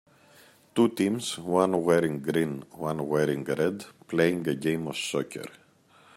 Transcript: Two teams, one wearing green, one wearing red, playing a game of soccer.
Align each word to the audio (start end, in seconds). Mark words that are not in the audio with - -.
Two 0.73 0.87
teams, 0.89 1.37
one 1.37 1.83
wearing 1.83 2.21
green, 2.23 2.63
one 2.71 3.07
wearing 3.07 3.43
red, 3.43 3.85
playing 4.07 4.47
a 4.47 4.55
game 4.55 4.87
of 4.87 4.97
soccer. 4.97 5.45